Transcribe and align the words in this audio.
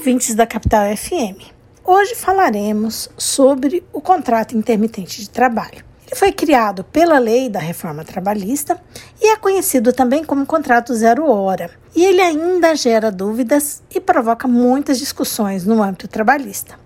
ouvintes 0.00 0.34
da 0.34 0.46
Capital 0.46 0.96
FM. 0.96 1.52
Hoje 1.84 2.14
falaremos 2.14 3.10
sobre 3.18 3.84
o 3.92 4.00
contrato 4.00 4.56
intermitente 4.56 5.20
de 5.20 5.28
trabalho. 5.28 5.84
Ele 6.06 6.16
foi 6.16 6.32
criado 6.32 6.82
pela 6.84 7.18
lei 7.18 7.50
da 7.50 7.58
reforma 7.58 8.02
trabalhista 8.02 8.80
e 9.20 9.30
é 9.30 9.36
conhecido 9.36 9.92
também 9.92 10.24
como 10.24 10.46
contrato 10.46 10.94
zero 10.94 11.30
hora. 11.30 11.70
E 11.94 12.02
ele 12.02 12.22
ainda 12.22 12.74
gera 12.74 13.12
dúvidas 13.12 13.82
e 13.94 14.00
provoca 14.00 14.48
muitas 14.48 14.98
discussões 14.98 15.66
no 15.66 15.82
âmbito 15.82 16.08
trabalhista. 16.08 16.78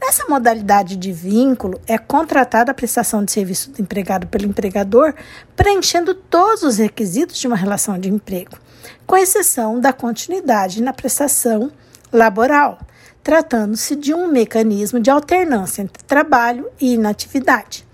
Nessa 0.00 0.26
modalidade 0.28 0.94
de 0.94 1.10
vínculo, 1.10 1.80
é 1.88 1.98
contratada 1.98 2.70
a 2.70 2.74
prestação 2.74 3.24
de 3.24 3.32
serviço 3.32 3.72
do 3.72 3.82
empregado 3.82 4.28
pelo 4.28 4.46
empregador, 4.46 5.12
preenchendo 5.56 6.14
todos 6.14 6.62
os 6.62 6.78
requisitos 6.78 7.38
de 7.38 7.48
uma 7.48 7.56
relação 7.56 7.98
de 7.98 8.08
emprego, 8.08 8.56
com 9.04 9.16
exceção 9.16 9.80
da 9.80 9.92
continuidade 9.92 10.80
na 10.80 10.92
prestação 10.92 11.72
laboral, 12.12 12.78
tratando-se 13.22 13.96
de 13.96 14.12
um 14.12 14.28
mecanismo 14.28 15.00
de 15.00 15.10
alternância 15.10 15.82
entre 15.82 16.02
trabalho 16.04 16.68
e 16.80 16.94
inatividade. 16.94 17.86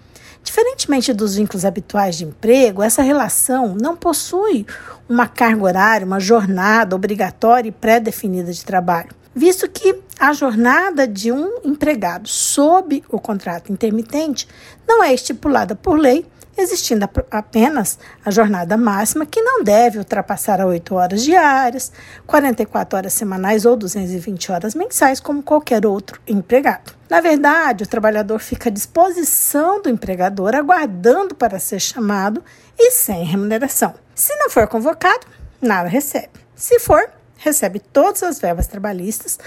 Diferentemente 0.42 1.12
dos 1.12 1.34
vínculos 1.34 1.64
habituais 1.64 2.16
de 2.16 2.24
emprego, 2.24 2.82
essa 2.82 3.02
relação 3.02 3.76
não 3.78 3.94
possui 3.94 4.66
uma 5.08 5.26
carga 5.26 5.62
horária, 5.62 6.06
uma 6.06 6.18
jornada 6.18 6.96
obrigatória 6.96 7.68
e 7.68 7.72
pré-definida 7.72 8.50
de 8.50 8.64
trabalho, 8.64 9.10
visto 9.34 9.68
que 9.68 10.00
a 10.18 10.32
jornada 10.32 11.06
de 11.06 11.30
um 11.30 11.60
empregado 11.64 12.28
sob 12.28 13.04
o 13.10 13.20
contrato 13.20 13.70
intermitente 13.70 14.48
não 14.86 15.04
é 15.04 15.12
estipulada 15.12 15.74
por 15.74 15.98
lei, 15.98 16.24
existindo 16.58 17.08
apenas 17.30 17.98
a 18.24 18.30
jornada 18.30 18.76
máxima, 18.76 19.24
que 19.24 19.40
não 19.40 19.62
deve 19.62 19.98
ultrapassar 19.98 20.60
a 20.60 20.66
8 20.66 20.94
horas 20.94 21.22
diárias, 21.22 21.92
44 22.26 22.98
horas 22.98 23.12
semanais 23.12 23.64
ou 23.64 23.76
220 23.76 24.52
horas 24.52 24.74
mensais, 24.74 25.20
como 25.20 25.42
qualquer 25.42 25.86
outro 25.86 26.20
empregado. 26.26 26.92
Na 27.08 27.20
verdade, 27.20 27.84
o 27.84 27.86
trabalhador 27.86 28.38
fica 28.38 28.68
à 28.68 28.72
disposição 28.72 29.80
do 29.80 29.88
empregador, 29.88 30.54
aguardando 30.54 31.34
para 31.34 31.58
ser 31.58 31.80
chamado 31.80 32.42
e 32.78 32.90
sem 32.90 33.24
remuneração. 33.24 33.94
Se 34.14 34.34
não 34.36 34.50
for 34.50 34.66
convocado, 34.66 35.26
nada 35.60 35.88
recebe. 35.88 36.30
Se 36.54 36.78
for, 36.78 37.08
recebe 37.36 37.80
todas 37.80 38.22
as 38.22 38.38
verbas 38.38 38.66
trabalhistas, 38.66 39.38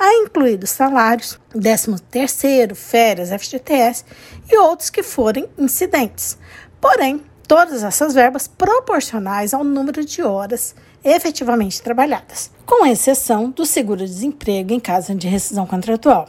a 0.00 0.14
incluídos 0.14 0.70
salários, 0.70 1.38
13 1.50 2.00
terceiro, 2.10 2.74
férias, 2.74 3.28
FGTS 3.28 4.02
e 4.50 4.56
outros 4.56 4.88
que 4.88 5.02
forem 5.02 5.46
incidentes. 5.58 6.38
Porém, 6.80 7.20
todas 7.46 7.84
essas 7.84 8.14
verbas 8.14 8.48
proporcionais 8.48 9.52
ao 9.52 9.62
número 9.62 10.02
de 10.02 10.22
horas 10.22 10.74
efetivamente 11.04 11.82
trabalhadas, 11.82 12.50
com 12.64 12.86
exceção 12.86 13.50
do 13.50 13.66
seguro-desemprego 13.66 14.72
em 14.72 14.80
caso 14.80 15.14
de 15.14 15.28
rescisão 15.28 15.66
contratual. 15.66 16.26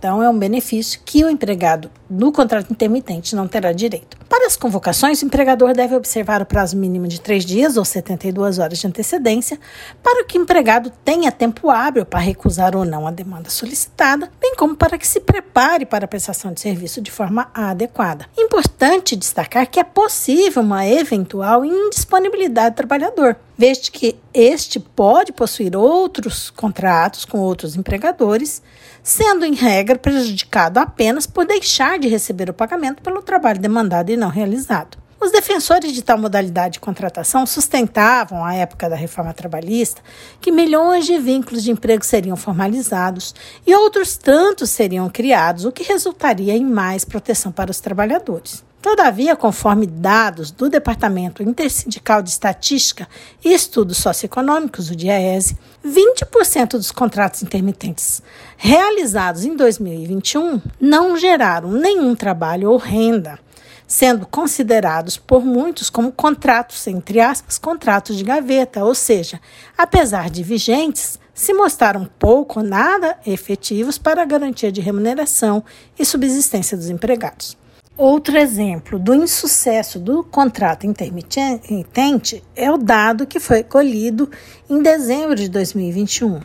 Então, 0.00 0.22
é 0.22 0.30
um 0.30 0.38
benefício 0.38 0.98
que 1.04 1.22
o 1.22 1.28
empregado 1.28 1.90
no 2.08 2.32
contrato 2.32 2.72
intermitente 2.72 3.36
não 3.36 3.46
terá 3.46 3.70
direito. 3.70 4.16
Para 4.30 4.46
as 4.46 4.56
convocações, 4.56 5.20
o 5.20 5.26
empregador 5.26 5.74
deve 5.74 5.94
observar 5.94 6.40
o 6.40 6.46
prazo 6.46 6.74
mínimo 6.74 7.06
de 7.06 7.20
três 7.20 7.44
dias 7.44 7.76
ou 7.76 7.84
72 7.84 8.58
horas 8.58 8.78
de 8.78 8.86
antecedência 8.86 9.60
para 10.02 10.24
que 10.24 10.38
o 10.38 10.40
empregado 10.40 10.90
tenha 11.04 11.30
tempo 11.30 11.68
hábil 11.68 12.06
para 12.06 12.18
recusar 12.18 12.74
ou 12.74 12.86
não 12.86 13.06
a 13.06 13.10
demanda 13.10 13.50
solicitada, 13.50 14.30
bem 14.40 14.54
como 14.56 14.74
para 14.74 14.96
que 14.96 15.06
se 15.06 15.20
prepare 15.20 15.84
para 15.84 16.06
a 16.06 16.08
prestação 16.08 16.50
de 16.50 16.62
serviço 16.62 17.02
de 17.02 17.10
forma 17.10 17.50
adequada. 17.52 18.24
Importante 18.38 19.16
destacar 19.16 19.68
que 19.68 19.78
é 19.78 19.84
possível 19.84 20.62
uma 20.62 20.88
eventual 20.88 21.62
indisponibilidade 21.62 22.74
do 22.74 22.78
trabalhador, 22.78 23.36
visto 23.60 23.92
que 23.92 24.16
este 24.32 24.80
pode 24.80 25.34
possuir 25.34 25.76
outros 25.76 26.48
contratos 26.48 27.26
com 27.26 27.38
outros 27.38 27.76
empregadores, 27.76 28.62
sendo 29.02 29.44
em 29.44 29.52
regra 29.52 29.98
prejudicado 29.98 30.80
apenas 30.80 31.26
por 31.26 31.44
deixar 31.44 31.98
de 31.98 32.08
receber 32.08 32.48
o 32.48 32.54
pagamento 32.54 33.02
pelo 33.02 33.20
trabalho 33.20 33.60
demandado 33.60 34.08
e 34.08 34.16
não 34.16 34.30
realizado. 34.30 34.96
Os 35.20 35.30
defensores 35.30 35.92
de 35.92 36.00
tal 36.00 36.16
modalidade 36.16 36.74
de 36.74 36.80
contratação 36.80 37.44
sustentavam, 37.44 38.42
à 38.42 38.54
época 38.54 38.88
da 38.88 38.96
reforma 38.96 39.34
trabalhista, 39.34 40.00
que 40.40 40.50
milhões 40.50 41.04
de 41.04 41.18
vínculos 41.18 41.62
de 41.62 41.70
emprego 41.70 42.02
seriam 42.02 42.38
formalizados 42.38 43.34
e 43.66 43.74
outros 43.74 44.16
tantos 44.16 44.70
seriam 44.70 45.10
criados, 45.10 45.66
o 45.66 45.72
que 45.72 45.82
resultaria 45.82 46.56
em 46.56 46.64
mais 46.64 47.04
proteção 47.04 47.52
para 47.52 47.70
os 47.70 47.78
trabalhadores. 47.78 48.69
Todavia, 48.82 49.36
conforme 49.36 49.86
dados 49.86 50.50
do 50.50 50.70
Departamento 50.70 51.42
Intersindical 51.42 52.22
de 52.22 52.30
Estatística 52.30 53.06
e 53.44 53.52
Estudos 53.52 53.98
Socioeconômicos, 53.98 54.88
o 54.88 54.96
DIAESE, 54.96 55.58
20% 55.84 56.70
dos 56.70 56.90
contratos 56.90 57.42
intermitentes 57.42 58.22
realizados 58.56 59.44
em 59.44 59.54
2021 59.54 60.62
não 60.80 61.14
geraram 61.18 61.70
nenhum 61.70 62.14
trabalho 62.14 62.70
ou 62.70 62.78
renda, 62.78 63.38
sendo 63.86 64.26
considerados 64.26 65.18
por 65.18 65.44
muitos 65.44 65.90
como 65.90 66.10
contratos, 66.10 66.86
entre 66.86 67.20
aspas, 67.20 67.58
contratos 67.58 68.16
de 68.16 68.24
gaveta, 68.24 68.82
ou 68.82 68.94
seja, 68.94 69.38
apesar 69.76 70.30
de 70.30 70.42
vigentes, 70.42 71.18
se 71.34 71.52
mostraram 71.52 72.08
pouco 72.18 72.60
ou 72.60 72.66
nada 72.66 73.18
efetivos 73.26 73.98
para 73.98 74.22
a 74.22 74.26
garantia 74.26 74.72
de 74.72 74.80
remuneração 74.80 75.62
e 75.98 76.04
subsistência 76.06 76.78
dos 76.78 76.88
empregados. 76.88 77.59
Outro 78.00 78.38
exemplo 78.38 78.98
do 78.98 79.14
insucesso 79.14 79.98
do 79.98 80.24
contrato 80.24 80.86
intermitente 80.86 82.42
é 82.56 82.72
o 82.72 82.78
dado 82.78 83.26
que 83.26 83.38
foi 83.38 83.62
colhido 83.62 84.30
em 84.70 84.80
dezembro 84.80 85.34
de 85.34 85.50
2021, 85.50 86.40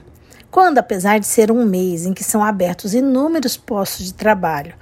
quando, 0.51 0.79
apesar 0.79 1.17
de 1.17 1.25
ser 1.25 1.53
um 1.53 1.65
mês 1.65 2.05
em 2.05 2.13
que 2.13 2.25
são 2.25 2.43
abertos 2.43 2.93
inúmeros 2.93 3.55
postos 3.55 4.07
de 4.07 4.13
trabalho 4.13 4.73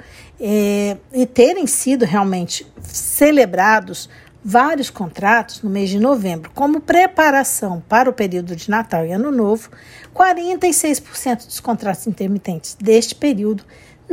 é, 0.41 0.97
e 1.13 1.27
terem 1.27 1.67
sido 1.67 2.05
realmente 2.05 2.65
celebrados 2.81 4.09
vários 4.43 4.89
contratos 4.89 5.61
no 5.61 5.69
mês 5.69 5.91
de 5.91 5.99
novembro 5.99 6.49
como 6.55 6.81
preparação 6.81 7.83
para 7.87 8.09
o 8.09 8.13
período 8.13 8.55
de 8.55 8.67
Natal 8.71 9.05
e 9.05 9.11
Ano 9.11 9.31
Novo, 9.31 9.69
46% 10.11 11.45
dos 11.45 11.59
contratos 11.59 12.07
intermitentes 12.07 12.75
deste 12.81 13.13
período 13.13 13.63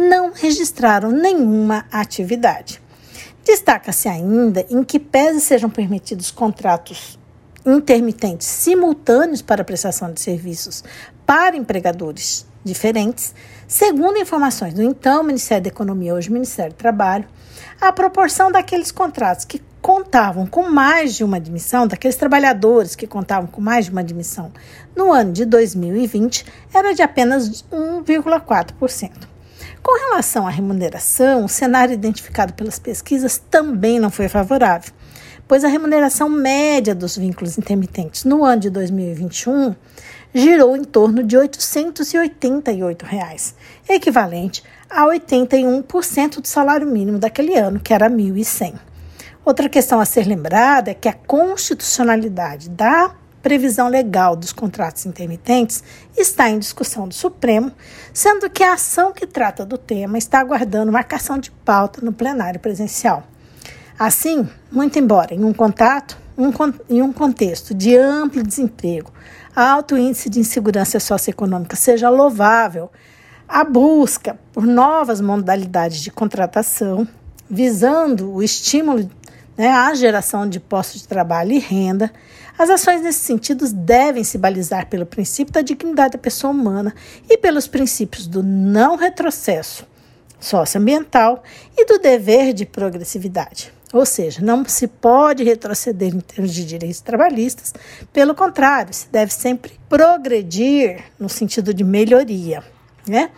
não 0.09 0.33
registraram 0.33 1.11
nenhuma 1.11 1.85
atividade. 1.93 2.81
Destaca-se 3.45 4.09
ainda 4.09 4.65
em 4.71 4.83
que, 4.83 4.99
pese 4.99 5.41
sejam 5.41 5.69
permitidos 5.69 6.31
contratos 6.31 7.19
intermitentes 7.65 8.47
simultâneos 8.47 9.43
para 9.43 9.65
prestação 9.65 10.13
de 10.13 10.21
serviços 10.21 10.83
para 11.27 11.57
empregadores 11.57 12.47
diferentes, 12.65 13.35
segundo 13.69 14.19
informações 14.19 14.75
do 14.75 14.83
então 14.83 15.23
Ministério 15.23 15.65
da 15.65 15.69
Economia, 15.69 16.15
hoje 16.15 16.31
Ministério 16.31 16.73
do 16.73 16.77
Trabalho, 16.77 17.27
a 17.81 17.93
proporção 17.93 18.51
daqueles 18.51 18.91
contratos 18.91 19.45
que 19.45 19.63
contavam 19.81 20.47
com 20.47 20.69
mais 20.69 21.15
de 21.15 21.25
uma 21.25 21.39
admissão, 21.39 21.87
daqueles 21.87 22.17
trabalhadores 22.17 22.95
que 22.95 23.07
contavam 23.07 23.47
com 23.47 23.61
mais 23.61 23.87
de 23.87 23.91
uma 23.91 24.01
admissão 24.01 24.53
no 24.95 25.11
ano 25.13 25.33
de 25.33 25.45
2020, 25.47 26.45
era 26.75 26.95
de 26.95 27.03
apenas 27.03 27.65
1,4%. 27.73 29.30
Com 29.83 29.99
relação 29.99 30.47
à 30.47 30.51
remuneração, 30.51 31.45
o 31.45 31.49
cenário 31.49 31.95
identificado 31.95 32.53
pelas 32.53 32.79
pesquisas 32.79 33.39
também 33.51 33.99
não 33.99 34.11
foi 34.11 34.29
favorável, 34.29 34.93
pois 35.49 35.65
a 35.65 35.69
remuneração 35.69 36.29
média 36.29 36.95
dos 36.95 37.17
vínculos 37.17 37.57
intermitentes 37.57 38.25
no 38.25 38.45
ano 38.45 38.61
de 38.61 38.71
2021 38.71 39.75
girou 40.35 40.77
em 40.77 40.85
torno 40.85 41.25
de 41.25 41.37
888 41.37 43.05
reais, 43.05 43.55
equivalente 43.89 44.63
a 44.89 45.07
81% 45.07 46.41
do 46.41 46.47
salário 46.47 46.87
mínimo 46.87 47.19
daquele 47.19 47.57
ano, 47.57 47.81
que 47.81 47.95
era 47.95 48.07
R$ 48.07 48.15
1.100. 48.15 48.75
Outra 49.45 49.69
questão 49.69 49.99
a 49.99 50.05
ser 50.05 50.27
lembrada 50.27 50.91
é 50.91 50.95
que 50.95 51.09
a 51.09 51.15
constitucionalidade 51.15 52.69
da 52.69 53.15
previsão 53.43 53.89
legal 53.89 54.37
dos 54.37 54.53
contratos 54.53 55.07
intermitentes 55.07 55.83
está 56.17 56.49
em 56.49 56.59
discussão 56.59 57.09
do 57.09 57.15
Supremo, 57.15 57.73
sendo 58.13 58.49
que 58.51 58.63
a 58.63 58.75
ação 58.75 59.13
que 59.13 59.27
trata 59.27 59.65
do 59.65 59.79
tema 59.79 60.19
está 60.19 60.41
aguardando 60.41 60.93
marcação 60.93 61.39
de 61.39 61.51
pauta 61.51 62.01
no 62.03 62.13
plenário 62.13 62.61
presencial. 62.61 63.25
Assim, 63.99 64.49
muito 64.71 64.99
embora 64.99 65.35
em 65.35 65.45
um 65.45 65.53
contato, 65.53 66.19
um, 66.37 66.51
em 66.89 67.03
um 67.03 67.13
contexto 67.13 67.75
de 67.75 67.97
amplo 67.97 68.43
desemprego, 68.43 69.13
alto 69.55 69.97
índice 69.97 70.31
de 70.31 70.41
insegurança 70.41 70.99
socioeconômica 70.99 71.77
seja 71.77 72.09
louvável, 72.09 72.91
a 73.49 73.65
busca 73.65 74.39
por 74.53 74.65
novas 74.65 75.21
modalidades 75.21 76.01
de 76.01 76.11
contratação, 76.11 77.07
visando 77.49 78.33
o 78.33 78.43
estímulo 78.43 79.11
né, 79.59 79.69
à 79.69 79.93
geração 79.93 80.49
de 80.49 80.61
postos 80.61 81.03
de 81.03 81.09
trabalho 81.09 81.53
e 81.53 81.59
renda, 81.59 82.11
as 82.61 82.69
ações 82.69 83.01
nesse 83.01 83.21
sentido 83.21 83.67
devem 83.73 84.23
se 84.23 84.37
balizar 84.37 84.87
pelo 84.87 85.07
princípio 85.07 85.51
da 85.51 85.63
dignidade 85.63 86.13
da 86.13 86.19
pessoa 86.19 86.53
humana 86.53 86.95
e 87.27 87.39
pelos 87.39 87.67
princípios 87.67 88.27
do 88.27 88.43
não 88.43 88.97
retrocesso 88.97 89.87
socioambiental 90.39 91.43
e 91.75 91.87
do 91.87 91.99
dever 91.99 92.53
de 92.53 92.67
progressividade. 92.67 93.73
Ou 93.95 94.05
seja, 94.05 94.43
não 94.43 94.63
se 94.67 94.87
pode 94.87 95.43
retroceder 95.43 96.15
em 96.15 96.21
termos 96.21 96.53
de 96.53 96.67
direitos 96.67 97.01
trabalhistas, 97.01 97.73
pelo 98.13 98.35
contrário, 98.35 98.93
se 98.93 99.09
deve 99.09 99.33
sempre 99.33 99.73
progredir 99.89 101.03
no 101.19 101.31
sentido 101.31 101.73
de 101.73 101.83
melhoria, 101.83 102.63
né? 103.09 103.31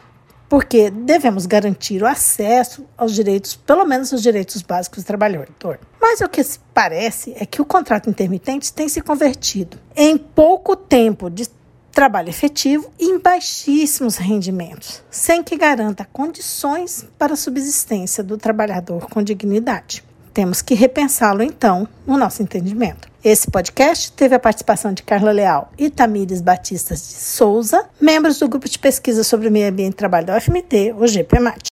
Porque 0.52 0.90
devemos 0.90 1.46
garantir 1.46 2.02
o 2.02 2.06
acesso 2.06 2.84
aos 2.94 3.14
direitos, 3.14 3.56
pelo 3.56 3.86
menos 3.86 4.12
os 4.12 4.20
direitos 4.20 4.60
básicos 4.60 5.02
do 5.02 5.06
trabalhador. 5.06 5.80
Mas 5.98 6.20
o 6.20 6.28
que 6.28 6.42
parece 6.74 7.32
é 7.38 7.46
que 7.46 7.62
o 7.62 7.64
contrato 7.64 8.10
intermitente 8.10 8.70
tem 8.70 8.86
se 8.86 9.00
convertido 9.00 9.78
em 9.96 10.18
pouco 10.18 10.76
tempo 10.76 11.30
de 11.30 11.48
trabalho 11.90 12.28
efetivo 12.28 12.92
e 13.00 13.06
em 13.06 13.18
baixíssimos 13.18 14.16
rendimentos, 14.16 15.02
sem 15.10 15.42
que 15.42 15.56
garanta 15.56 16.06
condições 16.12 17.06
para 17.18 17.32
a 17.32 17.36
subsistência 17.36 18.22
do 18.22 18.36
trabalhador 18.36 19.08
com 19.08 19.22
dignidade. 19.22 20.04
Temos 20.32 20.62
que 20.62 20.74
repensá-lo, 20.74 21.42
então, 21.42 21.86
no 22.06 22.16
nosso 22.16 22.42
entendimento. 22.42 23.12
Esse 23.24 23.48
podcast 23.48 24.10
teve 24.12 24.34
a 24.34 24.38
participação 24.38 24.92
de 24.92 25.02
Carla 25.04 25.30
Leal 25.30 25.70
e 25.78 25.88
Tamires 25.88 26.40
Batistas 26.40 26.98
de 26.98 27.14
Souza, 27.14 27.84
membros 28.00 28.38
do 28.40 28.48
grupo 28.48 28.68
de 28.68 28.78
pesquisa 28.78 29.22
sobre 29.22 29.48
meio 29.48 29.68
ambiente 29.68 29.92
e 29.92 29.96
trabalho 29.96 30.26
da 30.26 30.36
UFMT, 30.36 30.94
o 30.98 31.06
GPMAT. 31.06 31.70